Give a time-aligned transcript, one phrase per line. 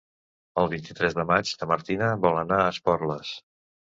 [0.61, 3.37] El vint-i-tres de maig na Martina vol anar a Esporles.